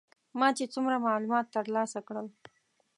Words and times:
ما 0.39 0.47
چې 0.57 0.65
څومره 0.73 1.03
معلومات 1.07 1.45
تر 1.55 1.65
لاسه 1.75 1.99
کړل. 2.07 2.27